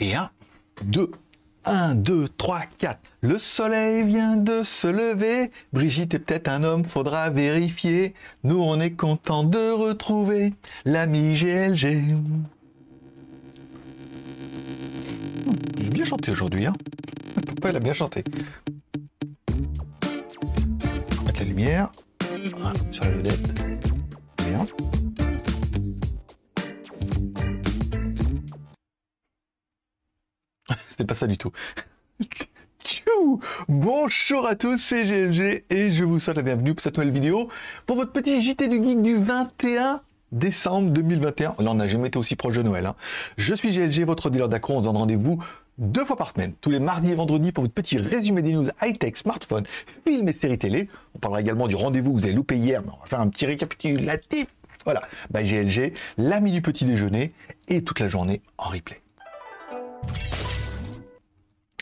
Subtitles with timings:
[0.00, 0.30] Et 1,
[0.84, 1.10] 2,
[1.64, 3.00] 1, 2, 3, 4.
[3.20, 5.50] Le soleil vient de se lever.
[5.72, 8.14] Brigitte est peut-être un homme, faudra vérifier.
[8.44, 12.16] Nous, on est content de retrouver l'ami GLG.
[15.80, 16.74] J'ai bien chanté aujourd'hui, hein
[17.46, 18.22] Papa, il a bien chanté.
[21.26, 21.90] Mettre la lumière.
[22.56, 23.62] Voilà, sur la vedette.
[24.44, 24.64] Bien.
[30.88, 31.52] C'était pas ça du tout.
[32.84, 37.12] Tchou Bonjour à tous, c'est GLG et je vous souhaite la bienvenue pour cette nouvelle
[37.12, 37.48] vidéo
[37.86, 40.00] pour votre petit JT du Geek du 21
[40.32, 41.54] décembre 2021.
[41.58, 42.86] Là, on n'a jamais été aussi proche de Noël.
[42.86, 42.94] hein.
[43.36, 44.74] Je suis GLG, votre dealer d'accro.
[44.74, 45.42] On se donne rendez-vous
[45.78, 48.66] deux fois par semaine, tous les mardis et vendredis pour votre petit résumé des news
[48.82, 49.64] high-tech, smartphone,
[50.06, 50.88] films et séries télé.
[51.14, 53.28] On parlera également du rendez-vous que vous avez loupé hier, mais on va faire un
[53.28, 54.46] petit récapitulatif.
[54.84, 57.32] Voilà, by GLG, l'ami du petit déjeuner
[57.68, 58.98] et toute la journée en replay.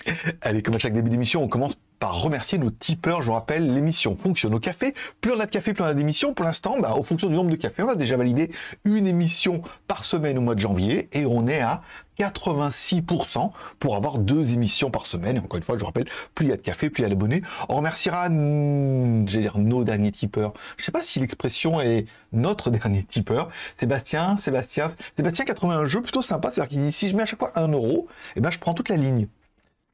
[0.42, 3.22] Allez, comme à chaque début d'émission, on commence par remercier nos tipeurs.
[3.22, 4.94] Je vous rappelle, l'émission fonctionne au café.
[5.20, 6.34] Plus on a de café, plus on a d'émissions.
[6.34, 8.50] Pour l'instant, bah, en fonction du nombre de cafés, on a déjà validé
[8.84, 11.82] une émission par semaine au mois de janvier et on est à
[12.18, 15.36] 86% pour avoir deux émissions par semaine.
[15.36, 17.04] Et encore une fois, je vous rappelle, plus il y a de café, plus il
[17.04, 17.42] y a d'abonnés.
[17.68, 20.52] On remerciera, j'allais dire, nos derniers tipeurs.
[20.76, 23.48] Je sais pas si l'expression est notre dernier tipeur.
[23.76, 26.50] Sébastien, Sébastien, Sébastien 81 jeu plutôt sympa.
[26.52, 28.74] C'est-à-dire qu'il dit, si je mets à chaque fois un euro, eh ben, je prends
[28.74, 29.28] toute la ligne.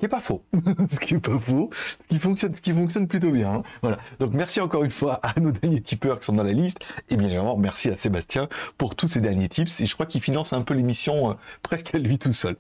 [0.03, 0.43] Qui pas faux.
[0.93, 1.71] ce qui est pas faux.
[1.73, 3.53] Ce qui fonctionne, ce qui fonctionne plutôt bien.
[3.55, 3.63] hein.
[3.83, 3.99] Voilà.
[4.19, 6.79] Donc merci encore une fois à nos derniers tipeurs qui sont dans la liste.
[7.09, 9.81] Et bien évidemment, merci à Sébastien pour tous ces derniers tips.
[9.81, 12.57] Et je crois qu'il finance un peu l'émission euh, presque à lui tout seul.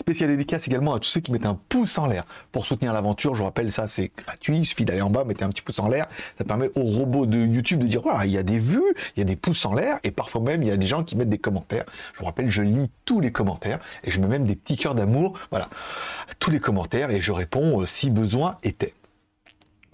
[0.00, 3.34] Spécial dédicace également à tous ceux qui mettent un pouce en l'air pour soutenir l'aventure.
[3.34, 4.58] Je vous rappelle ça, c'est gratuit.
[4.58, 6.06] Il suffit d'aller en bas, mettre un petit pouce en l'air.
[6.38, 8.80] Ça permet au robot de YouTube de dire voilà, il y a des vues,
[9.16, 9.98] il y a des pouces en l'air.
[10.04, 11.86] Et parfois même, il y a des gens qui mettent des commentaires.
[12.12, 14.94] Je vous rappelle, je lis tous les commentaires et je mets même des petits cœurs
[14.94, 15.36] d'amour.
[15.50, 15.68] Voilà.
[16.38, 18.92] Tous les commentaires et je réponds euh, si besoin était.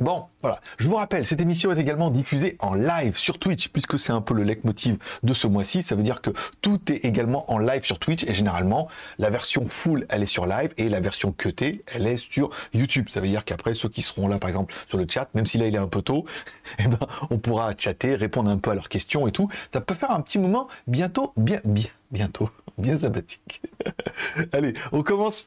[0.00, 0.60] Bon, voilà.
[0.76, 4.20] Je vous rappelle, cette émission est également diffusée en live sur Twitch, puisque c'est un
[4.20, 5.82] peu le leitmotiv de ce mois-ci.
[5.82, 6.30] Ça veut dire que
[6.62, 10.46] tout est également en live sur Twitch, et généralement, la version full, elle est sur
[10.46, 13.06] live, et la version cutée, elle est sur YouTube.
[13.08, 15.58] Ça veut dire qu'après, ceux qui seront là, par exemple, sur le chat, même si
[15.58, 16.24] là, il est un peu tôt,
[16.80, 16.98] eh ben,
[17.30, 19.48] on pourra chatter, répondre un peu à leurs questions et tout.
[19.72, 23.62] Ça peut faire un petit moment bientôt, bien, bien, bientôt, bien sympathique.
[24.52, 25.46] Allez, on commence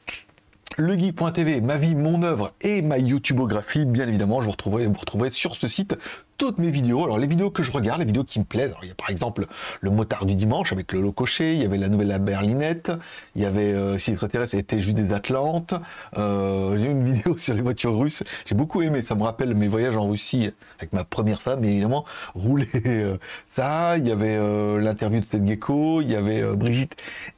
[0.77, 5.31] legeek.tv, ma vie, mon œuvre et ma YouTubeographie, bien évidemment, je vous retrouverai, vous retrouverez
[5.31, 5.97] sur ce site
[6.37, 7.03] toutes mes vidéos.
[7.03, 8.95] Alors les vidéos que je regarde, les vidéos qui me plaisent, alors, il y a
[8.95, 9.45] par exemple
[9.81, 12.91] le motard du dimanche avec Lolo Cochet, il y avait la nouvelle la berlinette,
[13.35, 15.73] il y avait euh, si l'extraterrestre était juste des Atlantes,
[16.17, 19.67] euh, j'ai une vidéo sur les voitures russes, j'ai beaucoup aimé, ça me rappelle mes
[19.67, 22.05] voyages en Russie avec ma première femme, et évidemment,
[22.35, 23.17] rouler euh,
[23.47, 26.95] ça, il y avait euh, l'interview de Ted Gecko, il y avait euh, Brigitte,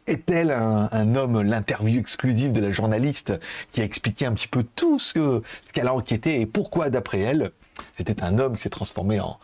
[0.08, 3.34] est-elle un, un homme, l'interview exclusive de la journaliste
[3.72, 7.20] qui a expliqué un petit peu tout ce ce qu'elle a enquêté et pourquoi d'après
[7.20, 7.52] elle,
[7.94, 9.40] c'était un homme qui s'est transformé en,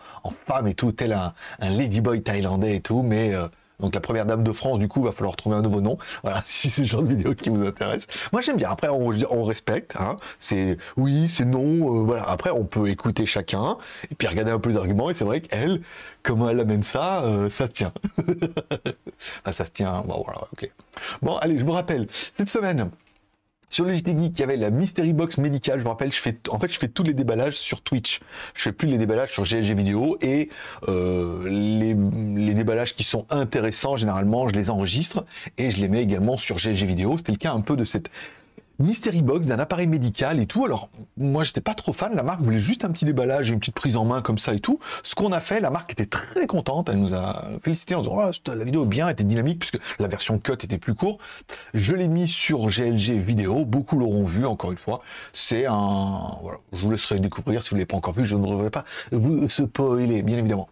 [0.45, 3.47] femme et tout, tel un, ladyboy thaïlandais et tout, mais euh,
[3.79, 5.97] donc la première dame de France, du coup, va falloir trouver un nouveau nom.
[6.23, 8.07] Voilà, si c'est le genre de vidéo qui vous intéresse.
[8.31, 8.69] Moi, j'aime bien.
[8.69, 9.95] Après, on, respecte.
[9.99, 10.17] Hein.
[10.39, 11.61] C'est oui, c'est non.
[11.61, 12.23] euh, voilà.
[12.23, 13.77] Après, on peut écouter chacun
[14.09, 15.09] et puis regarder un peu les arguments.
[15.09, 15.81] Et c'est vrai qu'elle,
[16.23, 17.93] comment elle amène ça, euh, ça tient.
[18.17, 20.03] enfin, ça se tient.
[21.21, 22.89] Bon, allez, je vous rappelle cette semaine.
[23.69, 25.79] Sur le Geek, il y avait la Mystery Box médicale.
[25.79, 26.33] Je vous rappelle, je fais,
[26.87, 28.19] tous les déballages sur Twitch.
[28.53, 30.49] Je fais plus les déballages sur GLG vidéo et
[30.87, 35.25] euh, les, les déballages qui sont intéressants, généralement, je les enregistre
[35.57, 37.17] et je les mets également sur GLG vidéo.
[37.17, 38.09] C'était le cas un peu de cette
[38.79, 40.65] Mystery Box d'un appareil médical et tout.
[40.65, 42.15] Alors, moi, j'étais pas trop fan.
[42.15, 44.59] La marque voulait juste un petit déballage une petite prise en main comme ça et
[44.59, 44.79] tout.
[45.03, 46.89] Ce qu'on a fait, la marque était très contente.
[46.89, 50.39] Elle nous a félicité en disant, oh, la vidéo bien, était dynamique puisque la version
[50.39, 51.19] cut était plus courte.
[51.73, 53.65] Je l'ai mis sur GLG vidéo.
[53.65, 55.01] Beaucoup l'auront vu, encore une fois.
[55.33, 56.59] C'est un, voilà.
[56.73, 58.25] Je vous laisserai découvrir si vous l'avez pas encore vu.
[58.25, 60.67] Je ne devrais pas vous spoiler, bien évidemment.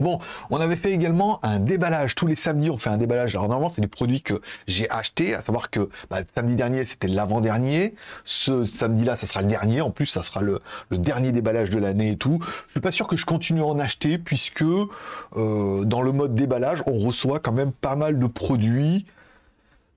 [0.00, 0.18] Bon,
[0.48, 2.14] on avait fait également un déballage.
[2.14, 3.34] Tous les samedis, on fait un déballage.
[3.34, 7.08] Alors normalement, c'est des produits que j'ai achetés, à savoir que bah, samedi dernier, c'était
[7.08, 7.94] l'avant-dernier.
[8.24, 9.82] Ce samedi-là, ça sera le dernier.
[9.82, 10.60] En plus, ça sera le,
[10.90, 12.38] dernier déballage de l'année et tout.
[12.68, 16.34] Je suis pas sûr que je continue à en acheter puisque euh, dans le mode
[16.34, 19.06] déballage, on reçoit quand même pas mal de produits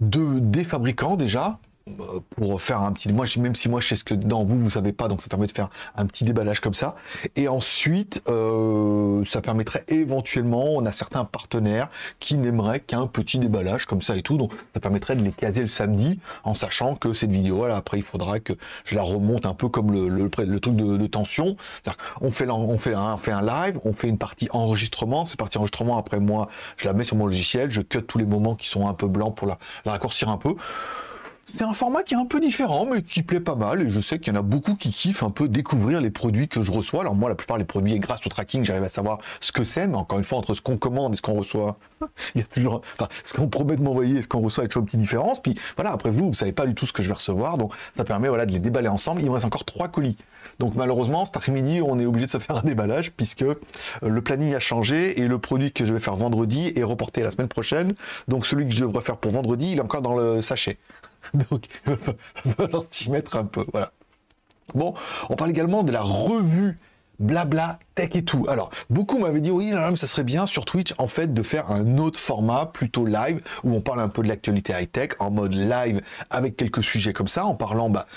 [0.02, 1.60] de des fabricants déjà
[2.38, 4.70] pour faire un petit moi même si moi je sais ce que dedans vous vous
[4.70, 6.96] savez pas donc ça permet de faire un petit déballage comme ça.
[7.36, 11.90] Et ensuite euh, ça permettrait éventuellement on a certains partenaires
[12.20, 14.38] qui n'aimeraient qu'un petit déballage comme ça et tout.
[14.38, 17.98] Donc ça permettrait de les caser le samedi en sachant que cette vidéo voilà après
[17.98, 18.54] il faudra que
[18.86, 21.58] je la remonte un peu comme le, le, truc de, tension.
[22.22, 25.26] On fait on fait un, fait un live on fait une partie enregistrement.
[25.26, 26.48] Cette partie enregistrement après moi
[26.78, 29.08] je la mets sur mon logiciel je cut tous les moments qui sont un peu
[29.08, 30.56] blancs pour la raccourcir un peu
[31.56, 33.82] c'est un format qui est un peu différent, mais qui plaît pas mal.
[33.82, 36.48] Et je sais qu'il y en a beaucoup qui kiffent un peu découvrir les produits
[36.48, 37.02] que je reçois.
[37.02, 39.86] Alors moi, la plupart des produits, grâce au tracking, j'arrive à savoir ce que c'est.
[39.88, 41.78] Mais encore une fois, entre ce qu'on commande et ce qu'on reçoit,
[42.36, 44.66] il y a toujours, enfin, ce qu'on promet de m'envoyer et ce qu'on reçoit, il
[44.66, 45.42] y a toujours une petite différence.
[45.42, 47.74] Puis voilà, après vous, vous savez pas du tout ce que je vais recevoir, donc
[47.96, 49.22] ça permet voilà de les déballer ensemble.
[49.22, 50.18] Il me reste encore trois colis.
[50.58, 53.56] Donc malheureusement, cet après-midi, on est obligé de se faire un déballage puisque euh,
[54.02, 57.32] le planning a changé et le produit que je vais faire vendredi est reporté la
[57.32, 57.94] semaine prochaine.
[58.28, 60.78] Donc celui que je devrais faire pour vendredi, il est encore dans le sachet.
[61.34, 61.66] Donc,
[62.46, 63.64] il va un peu.
[63.72, 63.92] Voilà.
[64.74, 64.94] Bon,
[65.30, 66.78] on parle également de la revue
[67.20, 68.46] blabla tech et tout.
[68.50, 71.98] Alors, beaucoup m'avaient dit oui, ça serait bien sur Twitch en fait de faire un
[71.98, 75.54] autre format plutôt live où on parle un peu de l'actualité high tech en mode
[75.54, 78.08] live avec quelques sujets comme ça en parlant bah,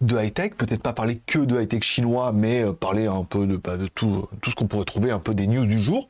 [0.00, 3.56] de high-tech, peut-être pas parler que de high-tech chinois, mais euh, parler un peu de,
[3.56, 6.08] bah, tout, tout ce qu'on pourrait trouver, un peu des news du jour.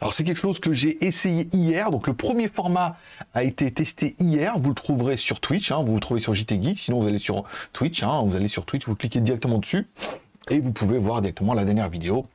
[0.00, 2.96] Alors c'est quelque chose que j'ai essayé hier, donc le premier format
[3.34, 6.62] a été testé hier, vous le trouverez sur Twitch, hein, vous le trouvez sur JT
[6.62, 9.88] Geek, sinon vous allez sur Twitch, hein, vous allez sur Twitch, vous cliquez directement dessus,
[10.50, 12.26] et vous pouvez voir directement la dernière vidéo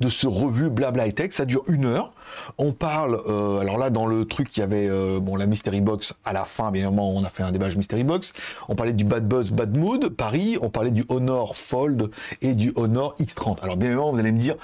[0.00, 1.32] de ce revue Blabla et Tech.
[1.32, 2.12] Ça dure une heure.
[2.56, 5.80] On parle, euh, alors là, dans le truc, il y avait euh, bon, la Mystery
[5.80, 8.32] Box à la fin, bien évidemment, on a fait un déballage Mystery Box.
[8.68, 10.58] On parlait du Bad Buzz, Bad Mood, Paris.
[10.62, 12.10] On parlait du Honor Fold
[12.42, 13.60] et du Honor X30.
[13.62, 14.56] Alors, bien évidemment, vous allez me dire,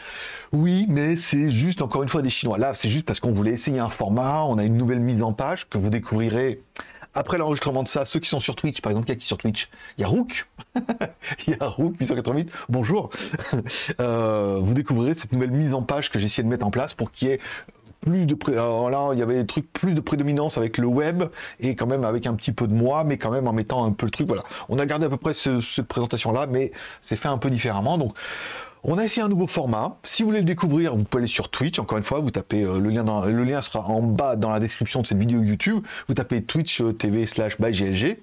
[0.52, 2.58] oui, mais c'est juste encore une fois des Chinois.
[2.58, 4.44] Là, c'est juste parce qu'on voulait essayer un format.
[4.44, 6.62] On a une nouvelle mise en page que vous découvrirez
[7.14, 9.26] après l'enregistrement de ça, ceux qui sont sur Twitch, par exemple, qui y a qui
[9.26, 9.68] sur Twitch?
[9.96, 10.46] Il y a Rook.
[11.46, 12.50] Il y a Rook 888.
[12.68, 13.10] Bonjour.
[14.00, 16.94] Euh, vous découvrirez cette nouvelle mise en page que j'ai essayé de mettre en place
[16.94, 17.40] pour qu'il y ait
[18.00, 21.24] plus de là il y avait des trucs plus de prédominance avec le web
[21.60, 23.92] et quand même avec un petit peu de moi mais quand même en mettant un
[23.92, 27.16] peu le truc voilà on a gardé à peu près cette présentation là mais c'est
[27.16, 28.14] fait un peu différemment donc
[28.84, 29.96] on a essayé un nouveau format.
[30.02, 31.78] Si vous voulez le découvrir, vous pouvez aller sur Twitch.
[31.78, 35.06] Encore une fois, vous tapez euh, le lien sera en bas dans la description de
[35.06, 35.82] cette vidéo YouTube.
[36.06, 38.18] Vous tapez Twitch euh, TV slash GLG.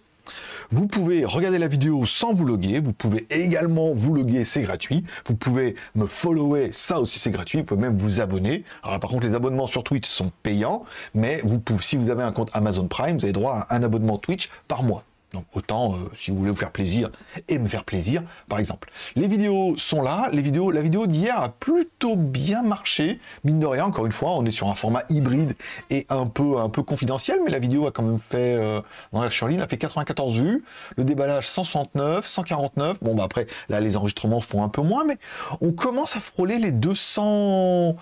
[0.70, 2.80] Vous pouvez regarder la vidéo sans vous loguer.
[2.80, 5.04] Vous pouvez également vous loguer, c'est gratuit.
[5.28, 7.60] Vous pouvez me follower, ça aussi c'est gratuit.
[7.60, 8.64] Vous pouvez même vous abonner.
[8.84, 11.42] Par contre, les abonnements sur Twitch sont payants, mais
[11.82, 14.84] si vous avez un compte Amazon Prime, vous avez droit à un abonnement Twitch par
[14.84, 15.04] mois.
[15.34, 17.10] Donc autant, euh, si vous voulez vous faire plaisir
[17.48, 18.92] et me faire plaisir, par exemple.
[19.16, 20.30] Les vidéos sont là.
[20.34, 23.20] Les vidéos, la vidéo d'hier a plutôt bien marché.
[23.44, 25.56] Mine de rien, encore une fois, on est sur un format hybride
[25.90, 28.82] et un peu, un peu confidentiel, mais la vidéo a quand même fait, euh,
[29.14, 30.64] dans la a fait 94 vues.
[30.98, 33.02] Le déballage 169, 149.
[33.02, 35.18] Bon, bah après, là, les enregistrements font un peu moins, mais
[35.62, 37.96] on commence à frôler les 200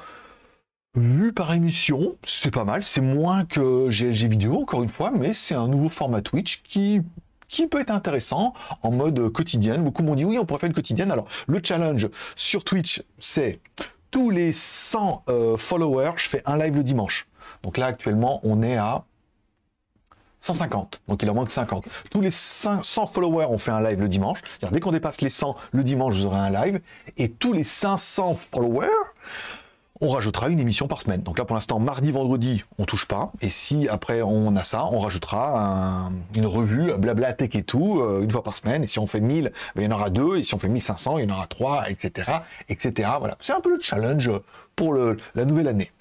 [0.96, 5.36] Vu par émission, c'est pas mal, c'est moins que GLG vidéo encore une fois, mais
[5.36, 7.04] c'est un nouveau format Twitch qui
[7.68, 9.84] peut être intéressant en mode quotidienne.
[9.84, 11.12] Beaucoup m'ont dit oui, on pourrait faire une quotidienne.
[11.12, 13.60] Alors le challenge sur Twitch, c'est
[14.10, 17.28] tous les 100 euh, followers, je fais un live le dimanche.
[17.62, 19.06] Donc là actuellement, on est à
[20.40, 21.88] 150, donc il en manque 50.
[22.10, 24.40] Tous les 100 followers, on fait un live le dimanche.
[24.72, 26.80] Dès qu'on dépasse les 100 le dimanche, vous aurez un live.
[27.18, 28.88] Et tous les 500 followers,
[30.02, 31.22] on rajoutera une émission par semaine.
[31.22, 33.32] Donc là, pour l'instant, mardi, vendredi, on touche pas.
[33.42, 38.22] Et si après on a ça, on rajoutera une revue, blabla tech et tout, euh,
[38.22, 38.84] une fois par semaine.
[38.84, 40.38] Et si on fait 1000, ben, il y en aura deux.
[40.38, 42.32] Et si on fait 1500, il y en aura trois, etc.,
[42.70, 43.10] etc.
[43.20, 43.38] Voilà.
[43.42, 44.32] C'est un peu le challenge
[44.76, 45.92] pour la nouvelle année.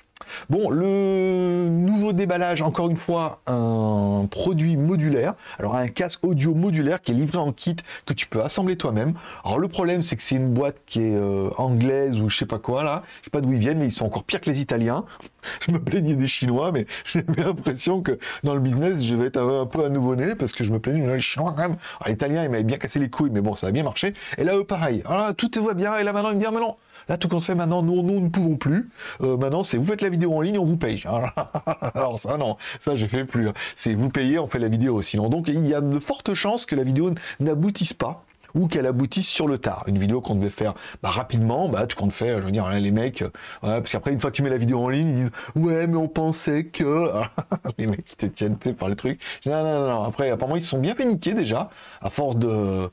[0.50, 5.34] Bon, le nouveau déballage, encore une fois, un produit modulaire.
[5.58, 9.14] Alors un casque audio modulaire qui est livré en kit que tu peux assembler toi-même.
[9.44, 12.46] Alors le problème, c'est que c'est une boîte qui est euh, anglaise ou je sais
[12.46, 13.02] pas quoi là.
[13.20, 15.04] Je sais pas d'où ils viennent, mais ils sont encore pires que les Italiens.
[15.66, 19.40] Je me plaignais des Chinois, mais j'ai l'impression que dans le business, je vais être
[19.40, 21.76] un, peu à nouveau-né parce que je me plaignais des Chinois quand même.
[22.00, 24.12] Alors l'Italien, il m'avait bien cassé les couilles, mais bon, ça a bien marché.
[24.36, 25.02] Et là, eux, pareil.
[25.06, 25.96] Alors tout va bien.
[25.96, 26.76] Et là maintenant, il me dit, ah, mais non,
[27.08, 28.90] Là, tout qu'on se fait maintenant, nous, nous ne pouvons plus.
[29.22, 31.02] Euh, maintenant, c'est vous faites la vidéo en ligne, on vous paye.
[31.94, 33.48] Alors ça, non, ça, je fais plus.
[33.48, 33.54] Hein.
[33.76, 35.00] C'est vous payez, on fait la vidéo.
[35.02, 37.10] Sinon, donc, il y a de fortes chances que la vidéo
[37.40, 38.24] n'aboutisse pas
[38.54, 39.84] ou qu'elle aboutisse sur le tard.
[39.86, 42.90] Une vidéo qu'on devait faire bah, rapidement, bah, tout compte fait, je veux dire, les
[42.90, 43.30] mecs, euh,
[43.62, 45.96] parce qu'après, une fois que tu mets la vidéo en ligne, ils disent Ouais, mais
[45.96, 47.10] on pensait que.
[47.78, 49.20] les mecs qui te tiennent par le truc.
[49.46, 52.90] Non, non, non, Après, apparemment, ils se sont bien fait déjà, à force de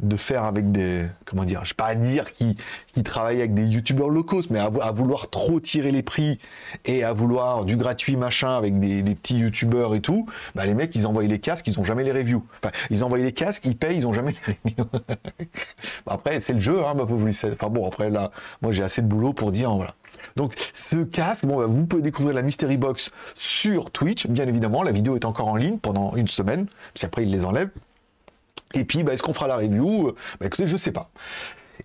[0.00, 2.56] de faire avec des comment dire je sais pas dire qui
[2.94, 6.38] qui travaillent avec des youtubeurs locaux mais à, vouloir trop tirer les prix
[6.84, 10.94] et à vouloir du gratuit machin avec des, petits youtubeurs et tout bah les mecs
[10.94, 13.76] ils envoient les casques ils ont jamais les reviews enfin, ils envoient les casques ils
[13.76, 14.88] payent ils ont jamais les reviews
[16.06, 18.30] bah, après c'est le jeu hein bah, enfin bon après là
[18.62, 19.94] moi j'ai assez de boulot pour dire voilà
[20.36, 24.82] donc ce casque, bon, bah, vous pouvez découvrir la Mystery Box sur Twitch, bien évidemment.
[24.82, 27.70] La vidéo est encore en ligne pendant une semaine, puis après ils les enlèvent.
[28.74, 30.12] Et puis, bah, est-ce qu'on fera la review?
[30.40, 31.10] Bah écoutez, je sais pas.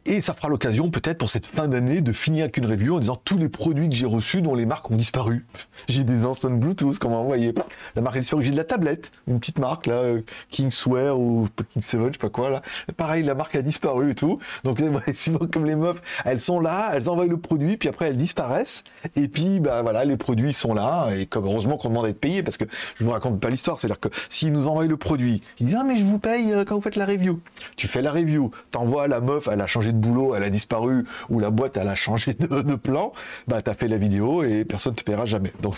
[0.06, 3.00] Et ça fera l'occasion peut-être pour cette fin d'année de finir avec une review en
[3.00, 5.46] disant tous les produits que j'ai reçus dont les marques ont disparu.
[5.88, 7.54] J'ai des enceintes Bluetooth qu'on m'a envoyé.
[7.96, 8.44] La marque a disparu.
[8.44, 12.18] J'ai de la tablette, une petite marque là, euh, Kingswear ou King 7, je sais
[12.18, 12.62] pas quoi là.
[12.96, 14.40] Pareil, la marque a disparu et tout.
[14.64, 14.82] Donc
[15.52, 18.84] comme les meufs, elles sont là, elles envoient le produit, puis après elles disparaissent.
[19.16, 21.10] Et puis bah voilà, les produits sont là.
[21.16, 23.80] Et comme heureusement qu'on demande à être payé parce que je vous raconte pas l'histoire.
[23.80, 26.66] C'est-à-dire que s'ils nous envoient le produit, ils disent ah mais je vous paye euh,
[26.66, 27.40] quand vous faites la review.
[27.76, 31.06] Tu fais la review, t'envoies la meuf, elle a changé de boulot, elle a disparu,
[31.30, 33.13] ou la boîte, elle a changé de, plan,
[33.48, 35.52] bah, tu as fait la vidéo et personne ne te paiera jamais.
[35.62, 35.75] Donc,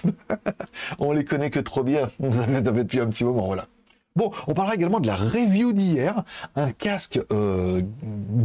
[1.00, 2.08] on les connaît que trop bien.
[2.20, 3.68] On avait depuis un petit moment, voilà.
[4.16, 6.24] Bon, on parlera également de la review d'hier,
[6.56, 7.82] un casque euh,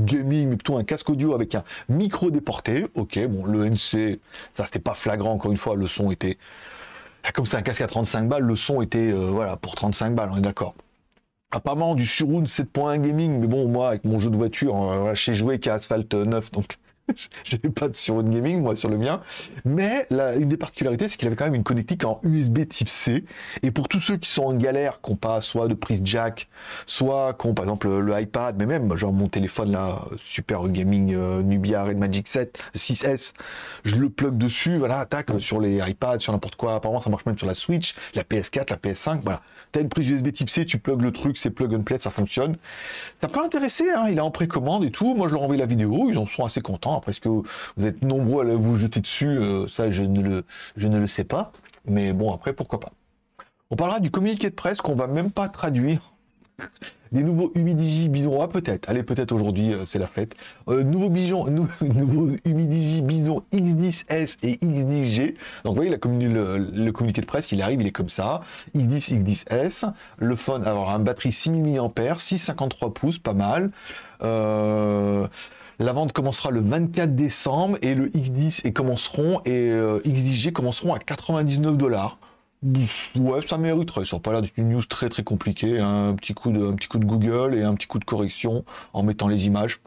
[0.04, 2.86] gaming, mais plutôt un casque audio avec un micro déporté.
[2.96, 4.18] Ok, bon, le NC,
[4.52, 6.38] ça c'était pas flagrant, encore une fois, le son était...
[7.34, 10.30] Comme c'est un casque à 35 balles, le son était, euh, voilà, pour 35 balles,
[10.32, 10.74] on est d'accord
[11.50, 15.34] apparemment du Surround 7.1 gaming, mais bon, moi, avec mon jeu de voiture, euh, j'ai
[15.34, 16.78] joué qu'à Asphalt 9, donc
[17.44, 19.20] J'avais pas de sur gaming, moi, sur le mien.
[19.64, 23.24] Mais une des particularités, c'est qu'il avait quand même une connectique en USB type C.
[23.62, 26.48] Et pour tous ceux qui sont en galère, qui n'ont pas soit de prise jack,
[26.86, 31.14] soit qui ont par exemple le, iPad, mais même genre mon téléphone là, Super Gaming
[31.14, 33.32] euh, Nubia Red Magic 7, 6S,
[33.84, 36.74] je le plug dessus, voilà, attaque sur les iPads, sur n'importe quoi.
[36.74, 39.40] Apparemment, ça marche même sur la Switch, la PS4, la PS5, voilà.
[39.72, 42.10] T'as une prise USB type C, tu plug le truc, c'est plug and play, ça
[42.10, 42.56] fonctionne.
[43.20, 45.14] Ça peut intéresser, hein, il est en précommande et tout.
[45.14, 46.96] Moi, je leur envoie la vidéo, ils en sont assez contents.
[47.00, 51.06] Après, est-ce que vous êtes nombreux à vous jeter dessus euh, Ça, je ne, le,
[51.06, 51.50] sais pas.
[51.86, 52.92] Mais bon, après, pourquoi pas.
[53.70, 56.12] On parlera du communiqué de presse qu'on va même pas traduire.
[57.12, 60.34] Des nouveaux Humidigi Bison, ah, peut-être, allez peut-être aujourd'hui, euh, c'est la fête.
[60.68, 61.48] Euh, nouveau nouveaux,
[61.80, 65.34] nouveau Humidigi Bison X10S et X10G.
[65.64, 68.42] Donc vous voyez, le, communiqué de presse, il arrive, il est comme ça.
[68.76, 73.70] X10, X10S, le phone, alors un batterie 6000 mAh, 653 pouces, pas mal.
[74.22, 75.26] Euh,
[75.84, 80.94] la vente commencera le 24 décembre et le X10 et commenceront et euh, X10G commenceront
[80.94, 82.18] à 99 dollars.
[83.16, 84.04] Ouais, ça mériterait.
[84.04, 85.78] Ça n'a pas l'air d'être une news très très compliquée.
[85.78, 86.10] Hein.
[86.10, 88.64] Un, petit coup de, un petit coup de Google et un petit coup de correction
[88.92, 89.80] en mettant les images.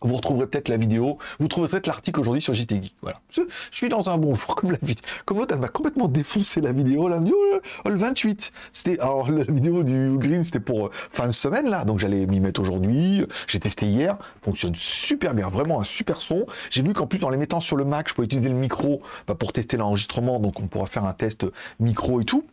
[0.00, 2.94] Vous retrouverez peut-être la vidéo, vous trouverez peut-être l'article aujourd'hui sur JT Geek.
[3.02, 3.20] Voilà.
[3.30, 5.04] Je suis dans un bon jour, comme la vidéo.
[5.24, 7.08] Comme l'autre, elle m'a complètement défoncé la vidéo.
[7.08, 7.36] La vidéo,
[7.84, 8.52] oh, le 28.
[8.70, 11.84] C'était, alors, la vidéo du Green, c'était pour euh, fin de semaine, là.
[11.84, 13.26] Donc, j'allais m'y mettre aujourd'hui.
[13.48, 14.16] J'ai testé hier.
[14.42, 15.48] Fonctionne super bien.
[15.48, 16.46] Vraiment un super son.
[16.70, 19.02] J'ai vu qu'en plus, en les mettant sur le Mac, je peux utiliser le micro
[19.26, 20.38] bah, pour tester l'enregistrement.
[20.38, 21.44] Donc, on pourra faire un test
[21.80, 22.44] micro et tout.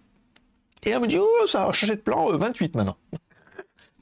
[0.83, 2.97] Et elle me dit, oh, ça a changé de plan, 28 euh, maintenant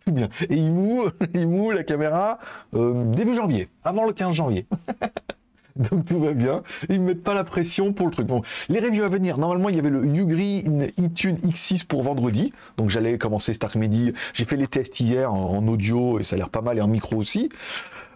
[0.05, 0.29] tout bien.
[0.49, 2.39] Et il moue la caméra
[2.73, 4.65] euh, début janvier, avant le 15 janvier.
[5.75, 6.61] Donc tout va bien.
[6.89, 8.27] Ils ne mettent pas la pression pour le truc.
[8.27, 9.39] Bon, les reviews à venir.
[9.39, 12.53] Normalement, il y avait le Ugreen iTunes X6 pour vendredi.
[12.77, 14.13] Donc j'allais commencer cet après-midi.
[14.33, 16.87] J'ai fait les tests hier en, audio et ça a l'air pas mal et en
[16.87, 17.49] micro aussi.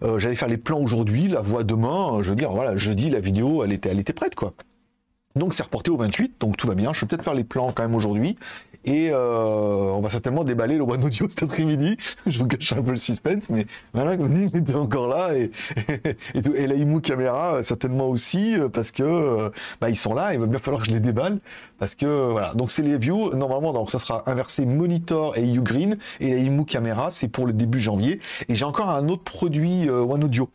[0.03, 2.22] Euh, j'allais faire les plans aujourd'hui, la voix demain.
[2.22, 4.53] Je veux dire, voilà, jeudi, la vidéo, elle était, elle était prête, quoi.
[5.38, 6.94] Donc c'est reporté au 28, donc tout va bien.
[6.94, 8.38] Je vais peut-être faire les plans quand même aujourd'hui.
[8.88, 11.98] Et euh, on va certainement déballer le One Audio cet après-midi.
[12.25, 15.36] Je vous cache un peu le suspense, mais voilà, vous était encore là.
[15.36, 15.51] Et,
[16.34, 19.51] et, la Imu caméra, certainement aussi, parce que
[19.82, 21.39] bah, ils sont là, il va bien falloir que je les déballe.
[21.79, 23.36] Parce que voilà, donc c'est les views.
[23.36, 25.98] Normalement, donc ça sera inversé Monitor et Ugreen.
[26.22, 28.22] Et la Imu caméra, c'est pour le début janvier.
[28.48, 30.50] Et j'ai encore un autre produit euh, One Audio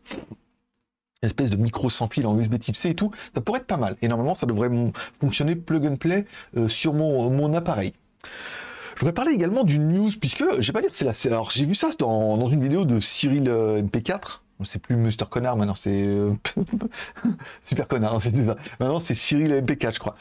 [1.22, 3.68] une espèce de micro sans fil en USB type C et tout, ça pourrait être
[3.68, 3.94] pas mal.
[4.02, 4.68] Et normalement, ça devrait
[5.20, 7.92] fonctionner plug and play euh, sur mon appareil.
[8.94, 11.34] Je voudrais parler également d'une news, puisque, je vais pas dire c'est la...
[11.34, 15.26] Alors, j'ai vu ça dans, dans, une vidéo de Cyril euh, MP4, c'est plus Mr.
[15.28, 16.32] Connard, maintenant c'est euh,
[17.62, 18.14] Super Connard.
[18.14, 20.16] Hein, maintenant c'est Cyril MP4, je crois.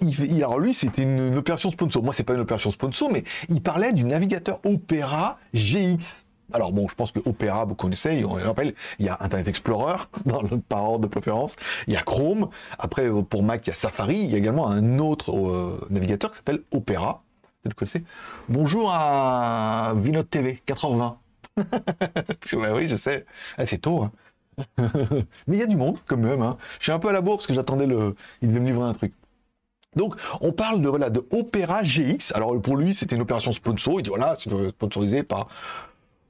[0.00, 2.02] il, alors lui, c'était une, opération sponsor.
[2.02, 6.24] Moi, c'est pas une opération sponsor, mais il parlait du navigateur Opera GX.
[6.52, 9.98] Alors bon, je pense que Opera, vous connaissez, on rappelle, il y a Internet Explorer
[10.24, 13.72] dans le par ordre de préférence, il y a Chrome, après pour Mac, il y
[13.72, 17.22] a Safari, il y a également un autre euh, navigateur qui s'appelle Opera.
[17.64, 18.04] Vous connaissez
[18.48, 21.16] Bonjour à Vinod TV 4h20.
[22.74, 23.26] oui, je sais,
[23.58, 24.02] ah, c'est tôt.
[24.02, 24.12] Hein.
[25.46, 26.40] Mais il y a du monde quand même.
[26.40, 26.56] Hein.
[26.78, 28.14] Je suis un peu à la bourre parce que j'attendais le.
[28.40, 29.12] Il devait me livrer un truc.
[29.94, 32.32] Donc, on parle de, voilà, de Opera GX.
[32.34, 34.00] Alors, pour lui, c'était une opération sponsor.
[34.00, 35.48] Il dit, voilà, c'est sponsorisé par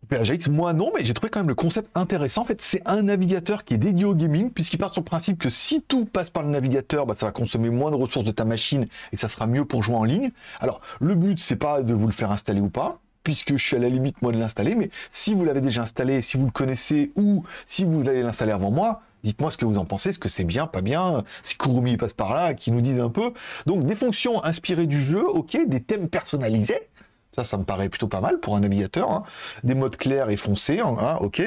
[0.08, 2.42] PRGX, moi non, mais j'ai trouvé quand même le concept intéressant.
[2.42, 5.38] En fait, c'est un navigateur qui est dédié au gaming, puisqu'il part sur le principe
[5.38, 8.32] que si tout passe par le navigateur, bah, ça va consommer moins de ressources de
[8.32, 10.30] ta machine et ça sera mieux pour jouer en ligne.
[10.60, 13.76] Alors, le but, c'est pas de vous le faire installer ou pas, puisque je suis
[13.76, 16.52] à la limite moi de l'installer, mais si vous l'avez déjà installé, si vous le
[16.52, 20.18] connaissez ou si vous allez l'installer avant moi, dites-moi ce que vous en pensez, est-ce
[20.18, 23.32] que c'est bien, pas bien, si Kurumi passe par là, qui nous disent un peu.
[23.66, 26.88] Donc des fonctions inspirées du jeu, ok, des thèmes personnalisés,
[27.34, 29.10] ça, ça me paraît plutôt pas mal pour un navigateur.
[29.10, 29.22] Hein.
[29.64, 31.42] Des modes clairs et foncés, hein, hein, ok.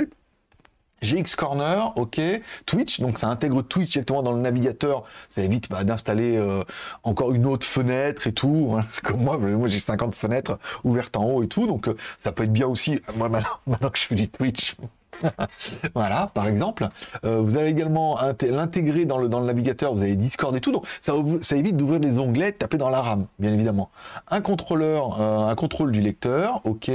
[1.03, 2.21] GX Corner, ok.
[2.65, 5.03] Twitch, donc ça intègre Twitch directement dans le navigateur.
[5.27, 6.63] Ça évite bah, d'installer euh,
[7.03, 8.79] encore une autre fenêtre et tout.
[8.89, 12.31] C'est comme moi, moi j'ai 50 fenêtres ouvertes en haut et tout, donc euh, ça
[12.31, 13.01] peut être bien aussi.
[13.15, 14.75] Moi maintenant, que je fais du Twitch.
[15.95, 16.87] voilà, par exemple.
[17.25, 20.71] Euh, vous allez également l'intégrer dans le, dans le navigateur, vous avez Discord et tout,
[20.71, 21.13] donc ça,
[21.55, 23.89] évite d'ouvrir les onglets, de taper dans la RAM, bien évidemment.
[24.29, 26.91] Un contrôleur, un contrôle du lecteur, ok.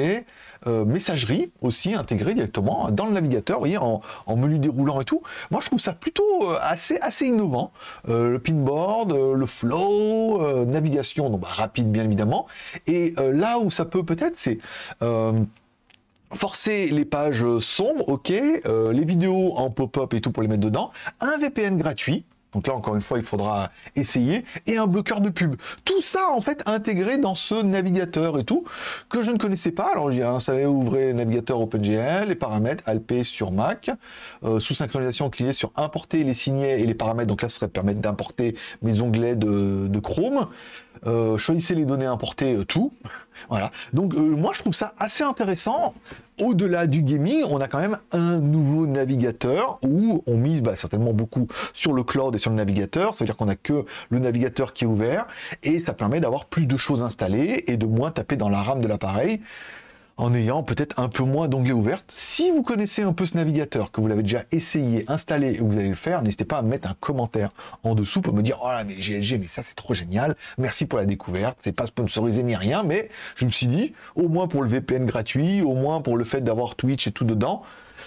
[0.67, 4.03] Euh, messagerie aussi intégrée directement dans le navigateur, voyez, en,
[4.37, 5.23] menu déroulant et tout.
[5.51, 7.71] Moi, je trouve ça plutôt euh, assez, assez innovant.
[8.09, 12.47] Euh, le pinboard, le flow, navigation, donc bah, rapide bien évidemment.
[12.87, 14.59] Et là où ça peut peut-être, c'est
[16.35, 20.91] forcer les pages sombres, ok, les vidéos en pop-up et tout pour les mettre dedans,
[21.21, 24.45] un VPN gratuit, donc là, encore une fois, il faudra essayer.
[24.67, 25.57] Et un bloqueur de pub.
[25.85, 28.65] Tout ça, en fait, intégré dans ce navigateur et tout,
[29.11, 29.91] que je ne connaissais pas.
[29.93, 33.91] Alors, j'ai installé, ouvrez le navigateur OpenGL, les paramètres, Alp sur Mac.
[34.45, 37.29] Euh, sous synchronisation, cliquez sur importer les signets et les paramètres.
[37.29, 40.49] Donc là, ça serait permettre d'importer mes onglets de, Chrome.
[41.07, 42.93] Euh, choisissez les données importées, euh, tout.
[43.49, 43.71] Voilà.
[43.93, 45.95] Donc, moi, je trouve ça assez intéressant
[46.41, 51.13] au-delà du gaming, on a quand même un nouveau navigateur où on mise bah, certainement
[51.13, 53.15] beaucoup sur le cloud et sur le navigateur.
[53.15, 55.27] Ça veut dire qu'on a que le navigateur qui est ouvert
[55.63, 58.81] et ça permet d'avoir plus de choses installées et de moins taper dans la RAM
[58.81, 59.41] de l'appareil
[60.19, 62.03] en ayant peut-être un peu moins d'onglets ouverts.
[62.09, 65.79] Si vous connaissez un peu ce navigateur, que vous l'avez déjà essayé, installé et vous
[65.79, 67.51] allez le faire, n'hésitez pas à mettre un commentaire
[67.85, 70.87] en dessous pour me dire, oh là, mais GLG, mais ça c'est trop génial, merci
[70.87, 74.49] pour la découverte, c'est pas sponsorisé ni rien, mais je me suis dit, au moins
[74.49, 77.63] pour le VPN gratuit, au moins pour le fait d'avoir Twitch et tout dedans,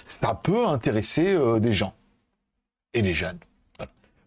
[0.06, 1.94] ça peut intéresser euh, des gens.
[2.94, 3.38] Et des jeunes.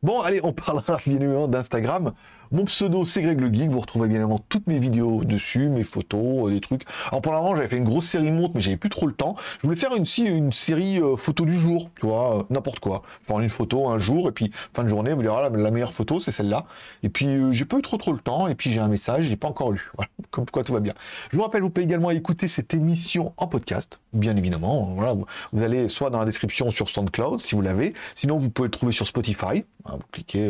[0.01, 2.13] Bon, allez, on parlera bien évidemment d'Instagram.
[2.51, 3.69] Mon pseudo, c'est Greg le Geek.
[3.69, 6.83] Vous retrouvez bien évidemment toutes mes vidéos dessus, mes photos, euh, des trucs.
[7.09, 9.35] Alors pour l'instant, j'avais fait une grosse série montre, mais j'avais plus trop le temps.
[9.61, 10.05] Je voulais faire une,
[10.51, 13.01] série euh, photo du jour, tu vois, euh, n'importe quoi.
[13.23, 15.93] Faire une photo un jour, et puis fin de journée, vous dire, ah, la, meilleure
[15.93, 16.65] photo, c'est celle-là.
[17.03, 19.35] Et puis, j'ai pas eu trop trop le temps, et puis j'ai un message, j'ai
[19.35, 19.91] pas encore lu.
[19.95, 20.93] Voilà, comme quoi tout va bien.
[21.31, 24.93] Je vous rappelle, vous pouvez également écouter cette émission en podcast, bien évidemment.
[24.95, 25.15] Voilà,
[25.51, 27.93] vous, allez soit dans la description sur SoundCloud, si vous l'avez.
[28.15, 29.63] Sinon, vous pouvez le trouver sur Spotify.
[29.85, 30.49] Hein, vous cliquez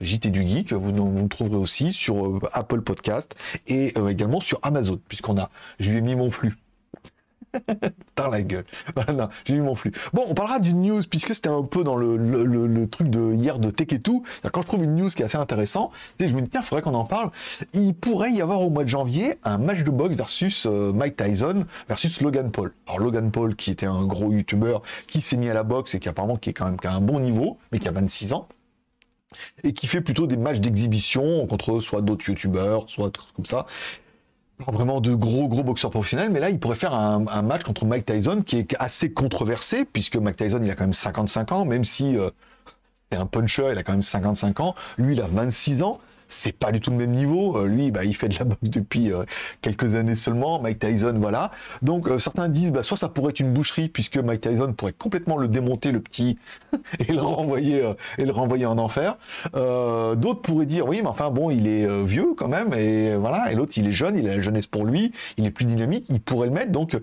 [0.00, 3.34] JT du Geek, vous, vous trouverez aussi sur euh, Apple Podcast
[3.66, 6.56] et euh, également sur Amazon, puisqu'on a, je lui ai mis mon flux.
[8.16, 8.64] dans la gueule.
[8.94, 9.92] Voilà, j'ai mis mon flux.
[10.12, 13.70] Bon, on parlera d'une news, puisque c'était un peu dans le, truc de hier de
[13.70, 14.22] Tech et tout.
[14.52, 16.82] Quand je trouve une news qui est assez intéressant, je me dis, tiens, il faudrait
[16.82, 17.30] qu'on en parle.
[17.74, 21.16] Il pourrait y avoir au mois de janvier un match de boxe versus euh, Mike
[21.16, 22.72] Tyson versus Logan Paul.
[22.86, 26.00] Alors, Logan Paul, qui était un gros youtubeur, qui s'est mis à la boxe et
[26.00, 28.48] qui apparemment qui est quand même qui un bon niveau, mais qui a 26 ans
[29.62, 33.66] et qui fait plutôt des matchs d'exhibition contre soit d'autres youtubeurs, soit comme ça.
[34.64, 37.84] Pas vraiment de gros gros boxeurs professionnels, mais là il pourrait faire un, match contre
[37.84, 41.64] Mike Tyson qui est assez controversé, puisque Mike Tyson il a quand même 55 ans,
[41.64, 42.30] même si euh,
[43.10, 46.52] c'est un puncher, il a quand même 55 ans, lui il a 26 ans, c'est
[46.52, 47.56] pas du tout le même niveau.
[47.56, 49.24] Euh, lui, bah, il fait de la boxe depuis euh,
[49.62, 50.60] quelques années seulement.
[50.60, 51.50] Mike Tyson, voilà.
[51.82, 54.92] Donc euh, certains disent, bah, soit ça pourrait être une boucherie puisque Mike Tyson pourrait
[54.92, 56.38] complètement le démonter le petit
[56.98, 59.16] et le renvoyer et le renvoyer en enfer.
[59.54, 63.50] D'autres pourraient dire, oui, mais enfin bon, il est vieux quand même et voilà.
[63.50, 66.06] Et l'autre, il est jeune, il a la jeunesse pour lui, il est plus dynamique,
[66.08, 66.72] il pourrait le mettre.
[66.72, 66.96] Donc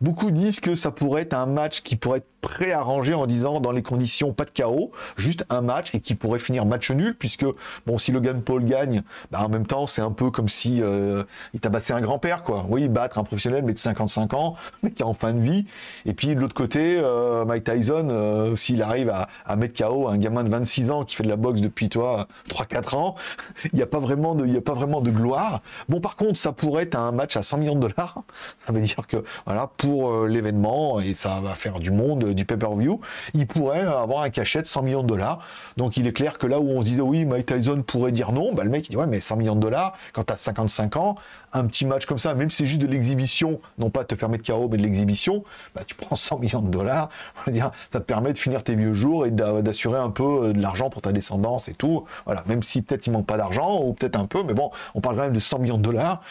[0.00, 3.72] Beaucoup disent que ça pourrait être un match qui pourrait être préarrangé en disant dans
[3.72, 7.46] les conditions pas de chaos, juste un match et qui pourrait finir match nul puisque
[7.86, 11.24] bon si Logan Paul gagne, bah, en même temps c'est un peu comme si euh,
[11.54, 12.66] il tabassait un grand-père quoi.
[12.68, 15.64] Oui, battre un professionnel mais de 55 ans, mais qui est en fin de vie.
[16.06, 20.08] Et puis de l'autre côté, euh, Mike Tyson, euh, s'il arrive à, à, mettre KO
[20.08, 23.14] un gamin de 26 ans qui fait de la boxe depuis toi 3-4 ans,
[23.72, 25.62] il n'y a pas vraiment de, il a pas vraiment de gloire.
[25.88, 28.22] Bon par contre ça pourrait être un match à 100 millions de dollars.
[28.66, 32.44] Ça veut dire que voilà pour euh, l'événement et ça va faire du monde, du
[32.44, 33.00] pay-per-view,
[33.34, 35.40] il pourrait avoir un cachet de 100 millions de dollars.
[35.76, 38.52] Donc il est clair que là où on se oui, Mike Tyson pourrait dire non,
[38.52, 40.96] bah, le mec il dit ouais, mais 100 millions de dollars, quand tu as 55
[40.96, 41.16] ans,
[41.52, 44.14] un petit match comme ça, même si c'est juste de l'exhibition, non pas de te
[44.14, 47.08] faire mettre KO, mais de l'exhibition, bah, tu prends 100 millions de dollars,
[47.46, 50.90] ça te permet de finir tes vieux jours et d'assurer un peu euh, de l'argent
[50.90, 52.04] pour ta descendance et tout.
[52.26, 55.00] Voilà, même si peut-être il manque pas d'argent, ou peut-être un peu, mais bon, on
[55.00, 56.22] parle quand même de 100 millions de dollars.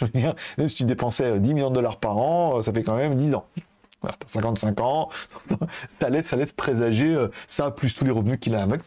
[0.58, 3.34] Même si tu dépensais 10 millions de dollars par an, ça fait quand même 10
[3.34, 3.44] ans.
[4.18, 5.08] T'as 55 ans,
[6.00, 8.80] ça laisse, présager euh, ça, plus tous les revenus qu'il a avec.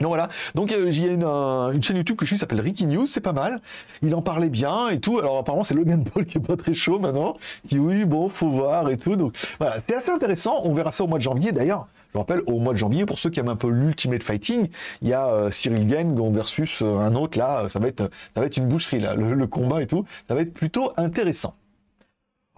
[0.00, 3.06] Donc voilà, donc euh, il a une, chaîne YouTube que je suis, s'appelle Ricky News,
[3.06, 3.62] c'est pas mal.
[4.02, 5.18] Il en parlait bien et tout.
[5.18, 7.34] Alors apparemment c'est Logan Paul qui est pas très chaud maintenant,
[7.66, 9.16] qui oui bon faut voir et tout.
[9.16, 10.60] Donc voilà, c'est assez intéressant.
[10.64, 11.52] On verra ça au mois de janvier.
[11.52, 14.68] D'ailleurs, je rappelle au mois de janvier pour ceux qui aiment un peu l'Ultimate Fighting,
[15.00, 17.66] il y a euh, Cyril Gang versus euh, un autre là.
[17.70, 20.04] Ça va être ça va être une boucherie là, le combat et tout.
[20.28, 21.54] Ça va être plutôt intéressant.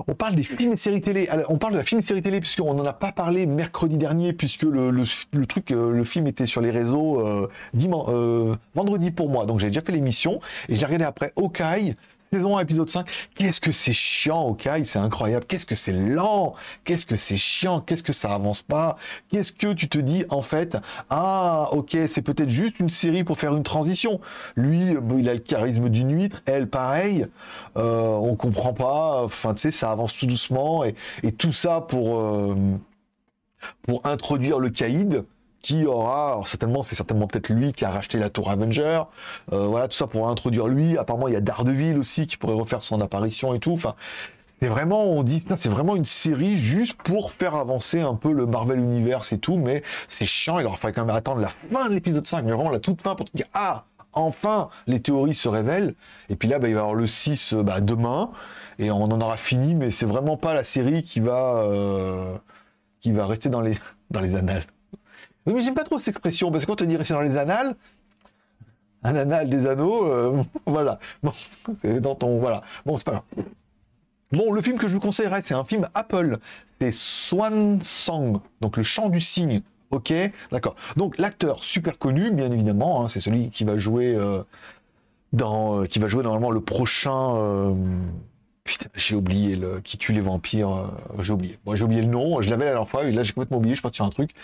[0.06, 1.28] On parle des films et séries télé.
[1.48, 4.32] on parle de la film et série télé puisqu'on n'en a pas parlé mercredi dernier
[4.32, 9.28] puisque le, le, truc, euh, le film était sur les réseaux euh, euh, vendredi pour
[9.28, 9.44] moi.
[9.44, 11.96] Donc j'ai déjà fait l'émission et j'ai regardé après Okai
[12.32, 13.06] saison 1, épisode 5.
[13.34, 15.46] Qu'est-ce que c'est chiant, ok C'est incroyable.
[15.46, 18.96] Qu'est-ce que c'est lent Qu'est-ce que c'est chiant Qu'est-ce que ça avance pas
[19.30, 20.76] Qu'est-ce que tu te dis, en fait,
[21.10, 24.20] ah, ok, c'est peut-être juste une série pour faire une transition.
[24.56, 27.26] Lui, il a le charisme d'une huître, elle, pareil.
[27.76, 29.22] Euh, on comprend pas.
[29.24, 30.84] Enfin, tu sais, ça avance tout doucement.
[30.84, 30.94] Et,
[31.38, 32.56] tout ça pour, euh,
[33.82, 35.24] pour introduire le caïd
[35.62, 39.02] qui aura, certainement, c'est certainement peut-être lui qui a racheté la tour Avenger.
[39.52, 40.96] Euh, voilà, tout ça pour introduire lui.
[40.96, 43.72] Apparemment, il y a Daredevil aussi qui pourrait refaire son apparition et tout.
[43.72, 43.94] Enfin,
[44.60, 48.46] c'est vraiment, on dit, c'est vraiment une série juste pour faire avancer un peu le
[48.46, 50.58] Marvel Universe et tout, mais c'est chiant.
[50.58, 53.00] Il aura fallu quand même attendre la fin de l'épisode 5, mais vraiment la toute
[53.02, 55.94] fin pour te dire, ah, enfin, les théories se révèlent.
[56.28, 58.30] Et puis là, bah, il va y avoir le 6 euh, bah, demain,
[58.78, 62.36] et on en aura fini, mais c'est vraiment pas la série qui va, euh,
[63.00, 63.78] qui va rester dans les,
[64.10, 64.64] dans les annales.
[65.54, 67.74] Mais j'aime pas trop cette expression, parce qu'on te dirait c'est dans les annales,
[69.02, 70.98] un annal des anneaux, euh, voilà.
[71.22, 71.32] Bon,
[72.00, 72.62] dans ton, voilà.
[72.84, 73.46] Bon, c'est pas grave.
[74.32, 76.38] Bon, le film que je vous conseillerais, c'est un film Apple.
[76.80, 79.62] C'est Swan Song, donc le chant du cygne.
[79.90, 80.12] Ok,
[80.52, 80.74] d'accord.
[80.96, 84.42] Donc l'acteur super connu, bien évidemment, hein, c'est celui qui va jouer euh,
[85.32, 87.74] dans, euh, qui va jouer normalement le prochain.
[88.64, 90.90] Putain, j'ai oublié le qui tue les vampires.
[91.20, 91.58] j'ai oublié.
[91.64, 92.42] Moi, j'ai oublié le nom.
[92.42, 93.04] Je l'avais la dernière fois.
[93.04, 93.74] Et là, j'ai complètement oublié.
[93.74, 94.34] Je pense sur un truc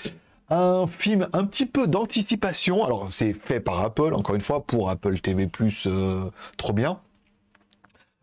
[0.50, 2.84] un film un petit peu d'anticipation.
[2.84, 5.48] Alors, c'est fait par Apple, encore une fois, pour Apple TV,
[5.86, 6.98] euh, trop bien.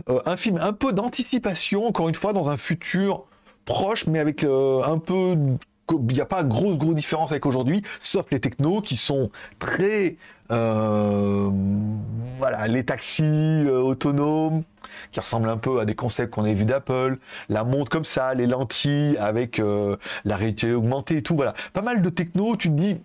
[0.10, 3.26] Euh, un film un peu d'anticipation, encore une fois, dans un futur
[3.66, 5.36] proche, mais avec euh, un peu.
[5.92, 10.18] Il n'y a pas grosse, grosse différence avec aujourd'hui, sauf les technos qui sont très
[10.52, 11.50] euh,
[12.38, 14.64] voilà, les taxis euh, autonomes
[15.12, 18.34] qui ressemblent un peu à des concepts qu'on a vus d'Apple, la montre comme ça,
[18.34, 21.36] les lentilles avec euh, la réalité augmentée et tout.
[21.36, 22.58] Voilà, pas mal de techno.
[22.58, 22.98] Tu te dis,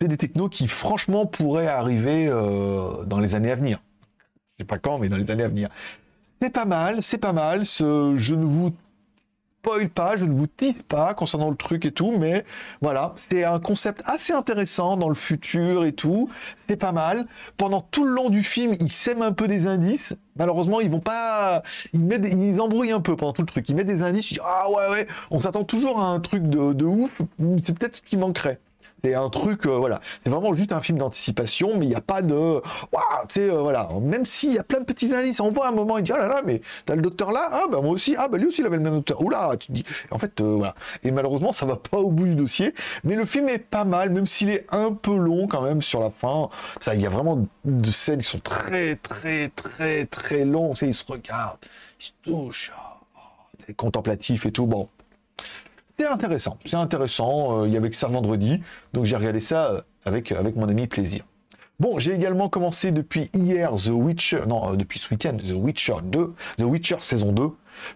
[0.00, 3.80] c'est des technos qui franchement pourraient arriver dans les années à venir.
[4.58, 5.68] Je sais pas quand, mais dans les années à venir.
[6.42, 7.64] C'est pas mal, c'est pas mal.
[7.64, 8.72] Ce, je ne vous
[9.94, 12.44] pas, je ne vous tisse pas concernant le truc et tout, mais
[12.80, 16.30] voilà, c'est un concept assez intéressant dans le futur et tout.
[16.68, 17.26] C'est pas mal.
[17.56, 20.14] Pendant tout le long du film, ils sèment un peu des indices.
[20.36, 23.68] Malheureusement, ils vont pas, ils mettent, ils embrouillent un peu pendant tout le truc.
[23.68, 24.30] Ils mettent des indices.
[24.30, 27.22] Ils disent, ah ouais ouais, on s'attend toujours à un truc de, de ouf.
[27.62, 28.60] C'est peut-être ce qui manquerait.
[29.04, 30.00] C'est un truc, euh, voilà.
[30.22, 32.34] C'est vraiment juste un film d'anticipation, mais il n'y a pas de.
[32.34, 32.62] Waouh,
[33.28, 33.86] tu sais, euh, voilà.
[34.00, 36.16] Même s'il y a plein de petits indices, on voit un moment, il dit, oh
[36.16, 37.50] là là, mais t'as le docteur là?
[37.52, 39.20] Ah, bah moi aussi, ah, bah lui aussi, il avait le même docteur.
[39.20, 39.84] Oula, tu te dis.
[40.10, 40.74] En fait, euh, voilà.
[41.02, 42.72] Et malheureusement, ça va pas au bout du dossier.
[43.04, 46.00] Mais le film est pas mal, même s'il est un peu long quand même sur
[46.00, 46.48] la fin.
[46.80, 50.70] Ça, il y a vraiment de scènes qui sont très, très, très, très longs.
[50.70, 51.58] Tu sais, ils se regardent,
[52.00, 52.72] ils se touchent.
[52.74, 54.66] Oh, contemplatif et tout.
[54.66, 54.88] Bon,
[55.96, 57.62] c'est intéressant, c'est intéressant.
[57.62, 58.60] Euh, il y avait que ça vendredi,
[58.92, 61.24] donc j'ai regardé ça euh, avec, euh, avec mon ami plaisir.
[61.80, 66.34] Bon, j'ai également commencé depuis hier The Witcher, non, depuis ce week-end, The Witcher 2,
[66.58, 67.48] The Witcher saison 2.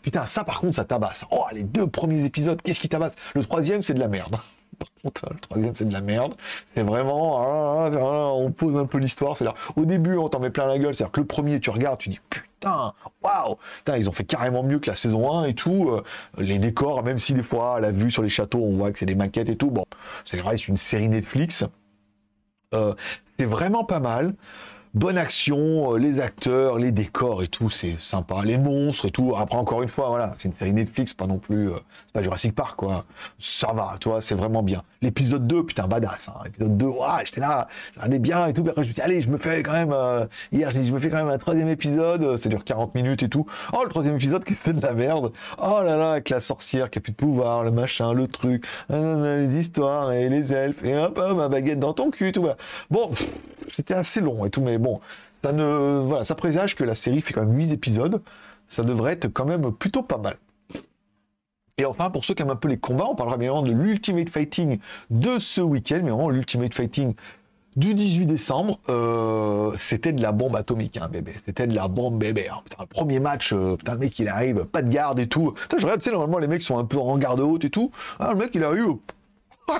[0.03, 1.25] Putain, ça par contre, ça tabasse.
[1.31, 3.13] Oh, les deux premiers épisodes, qu'est-ce qui tabasse?
[3.35, 4.37] Le troisième, c'est de la merde.
[4.79, 6.35] Par contre, le troisième, c'est de la merde.
[6.77, 9.37] C'est vraiment, ah, ah, ah, on pose un peu l'histoire.
[9.37, 10.95] C'est là, au début, on t'en met plein la gueule.
[10.95, 13.57] C'est-à-dire que le premier, tu regardes, tu dis, putain, waouh,
[13.97, 15.91] ils ont fait carrément mieux que la saison 1 et tout.
[15.91, 16.03] Euh,
[16.39, 19.07] les décors, même si des fois, la vue sur les châteaux, on voit que c'est
[19.07, 19.71] des maquettes et tout.
[19.71, 19.85] Bon,
[20.25, 21.65] c'est vrai, c'est une série Netflix.
[22.75, 22.95] Euh,
[23.39, 24.35] c'est vraiment pas mal
[24.99, 29.33] bonne action, euh, les acteurs, les décors et tout, c'est sympa, les monstres et tout.
[29.37, 32.23] Après, encore une fois, voilà, c'est une série Netflix, pas non plus, euh, c'est pas
[32.23, 33.05] Jurassic Park, quoi.
[33.39, 34.83] Ça va, toi, c'est vraiment bien.
[35.01, 36.41] L'épisode 2, putain, badass, hein.
[36.45, 38.63] L'épisode 2, ouais, j'étais là, j'en bien et tout.
[38.63, 40.83] Puis après, je me suis dit, allez, je me fais quand même, euh, hier, je,
[40.83, 43.47] je me fais quand même un troisième épisode, ça dure 40 minutes et tout.
[43.73, 45.33] Oh, le troisième épisode, qui se de la merde?
[45.59, 48.67] Oh là là, avec la sorcière qui a plus de pouvoir, le machin, le truc,
[48.91, 52.57] les histoires et les elfes, et hop, hop, ma baguette dans ton cul, tout, voilà.
[52.91, 53.11] Bon,
[53.73, 55.01] c'était assez long et tout, mais bon,
[55.43, 58.23] ça ne, voilà, ça présage que la série fait quand même 8 épisodes.
[58.67, 60.37] Ça devrait être quand même plutôt pas mal.
[61.79, 64.29] Et enfin, pour ceux qui aiment un peu les combats, on parlera bien de l'Ultimate
[64.29, 64.79] Fighting
[65.11, 67.15] de ce week-end, mais vraiment l'Ultimate Fighting
[67.77, 71.33] du 18 décembre, euh, c'était de la bombe atomique, hein, bébé.
[71.45, 72.49] C'était de la bombe bébé.
[72.49, 72.61] Hein.
[72.91, 75.55] Premier match, euh, putain, le mec il arrive, pas de garde et tout.
[75.71, 77.93] Je regarde, tu sais, normalement les mecs sont un peu en garde haute et tout.
[78.19, 78.97] Ah, le mec il arrive,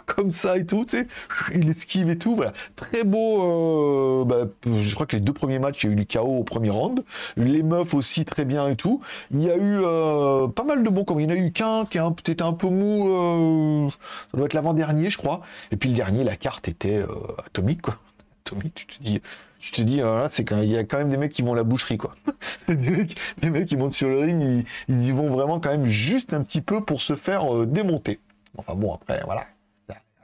[0.07, 1.07] comme ça et tout, tu sais,
[1.55, 2.53] il esquive et tout, voilà.
[2.77, 5.97] Très beau, euh, bah, je crois que les deux premiers matchs, il y a eu
[5.97, 7.05] du chaos au premier round,
[7.37, 9.01] les meufs aussi très bien et tout.
[9.31, 11.53] Il y a eu euh, pas mal de bons comme il y en a eu
[11.53, 11.99] qu'un qui
[12.31, 13.89] était un peu mou, euh,
[14.31, 15.41] ça doit être l'avant-dernier, je crois.
[15.71, 17.05] Et puis le dernier, la carte était
[17.45, 17.99] atomique, quoi
[18.45, 19.21] Tommy, tu te dis,
[19.61, 21.57] tu te dis, c'est quand il y a quand même des mecs qui vont à
[21.57, 22.15] la boucherie, quoi.
[22.69, 26.43] des, mecs, qui montent sur le ring, ils, y vont vraiment quand même juste un
[26.43, 28.21] petit peu pour se faire démonter.
[28.57, 29.45] Enfin bon, après, voilà,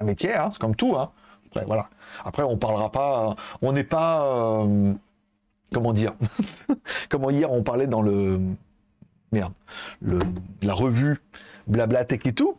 [0.00, 1.10] un métier, hein, c'est comme tout, hein.
[1.46, 1.88] Après, voilà.
[2.24, 4.92] Après, on parlera pas, on n'est pas, euh,
[5.72, 6.14] comment dire,
[7.08, 8.40] comment hier on parlait dans le,
[9.32, 9.52] merde,
[10.00, 10.18] le,
[10.62, 11.20] la revue
[11.66, 12.56] Blabla Tech et tout.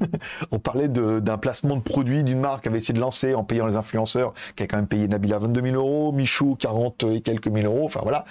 [0.50, 3.66] on parlait d'un placement de produit d'une marque qui avait essayé de lancer en payant
[3.66, 7.46] les influenceurs, qui a quand même payé Nabila 22 000 euros, Michou 40 et quelques
[7.46, 7.84] mille euros.
[7.84, 8.24] Enfin voilà.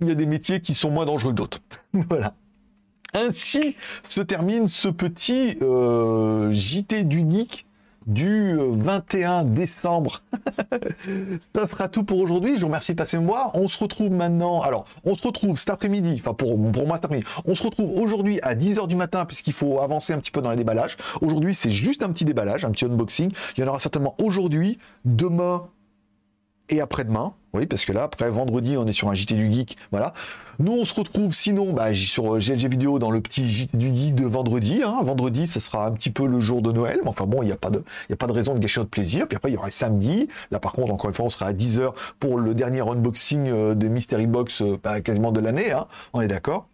[0.00, 1.60] Il y a des métiers qui sont moins dangereux que d'autres.
[1.92, 2.34] voilà.
[3.14, 3.76] Ainsi
[4.08, 7.66] se termine ce petit euh, JT du geek
[8.06, 10.22] du 21 euh, décembre.
[11.54, 12.54] ça sera tout pour aujourd'hui.
[12.54, 13.50] Je vous remercie de passer me voir.
[13.54, 14.60] On se retrouve maintenant.
[14.60, 16.20] Alors, on se retrouve cet après-midi.
[16.20, 17.26] Enfin, pour, pour moi, cet après-midi.
[17.44, 20.50] On se retrouve aujourd'hui à 10h du matin, puisqu'il faut avancer un petit peu dans
[20.50, 20.96] les déballages.
[21.20, 23.32] Aujourd'hui, c'est juste un petit déballage, un petit unboxing.
[23.56, 25.68] Il y en aura certainement aujourd'hui, demain
[26.68, 27.34] et après-demain.
[27.54, 29.76] Oui, parce que là, après vendredi, on est sur un JT du Geek.
[29.90, 30.14] Voilà.
[30.58, 34.14] Nous, on se retrouve sinon bah, sur GLG Vidéo dans le petit JT du Geek
[34.14, 34.82] de vendredi.
[34.84, 35.00] Hein.
[35.02, 37.00] Vendredi, ce sera un petit peu le jour de Noël.
[37.02, 38.90] Mais enfin bon, il n'y a, pas de, a pas de raison de gâcher notre
[38.90, 39.28] plaisir.
[39.28, 40.28] Puis après, il y aura samedi.
[40.50, 43.74] Là, par contre, encore une fois, on sera à 10h pour le dernier unboxing euh,
[43.74, 45.72] de Mystery Box euh, bah, quasiment de l'année.
[45.72, 45.86] Hein.
[46.14, 46.68] On est d'accord?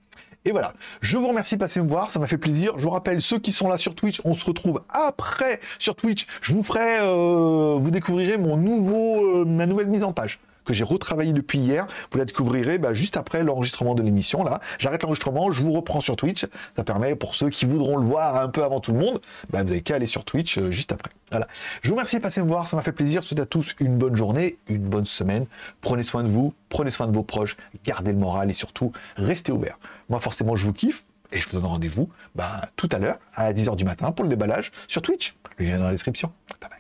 [0.48, 2.72] Et voilà, je vous remercie de passer me voir, ça m'a fait plaisir.
[2.78, 6.26] Je vous rappelle, ceux qui sont là sur Twitch, on se retrouve après sur Twitch.
[6.40, 10.85] Je vous ferai, euh, vous découvrirez mon nouveau, ma nouvelle mise en page que j'ai
[10.85, 11.87] retravaillé depuis hier.
[12.12, 14.44] Vous la découvrirez bah, juste après l'enregistrement de l'émission.
[14.44, 16.46] Là, j'arrête l'enregistrement, je vous reprends sur Twitch.
[16.76, 19.62] Ça permet pour ceux qui voudront le voir un peu avant tout le monde, bah,
[19.62, 21.11] vous avez qu'à aller sur Twitch euh, juste après.
[21.31, 21.48] Voilà.
[21.83, 23.22] Je vous remercie de passer me voir, ça m'a fait plaisir.
[23.22, 25.46] Je vous souhaite à tous une bonne journée, une bonne semaine.
[25.81, 29.52] Prenez soin de vous, prenez soin de vos proches, gardez le moral et surtout restez
[29.52, 29.78] ouverts.
[30.11, 33.52] Moi, forcément, je vous kiffe et je vous donne rendez-vous bah, tout à l'heure à
[33.52, 35.35] 10h du matin pour le déballage sur Twitch.
[35.57, 36.31] Le lien dans la description.
[36.61, 36.77] Bye bye.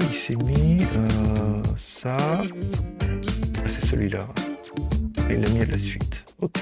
[0.00, 2.16] il s'est mis euh, Ça.
[2.18, 2.42] Ah,
[3.66, 4.26] c'est celui-là.
[5.30, 6.24] Il l'a mis à la suite.
[6.40, 6.60] Ok.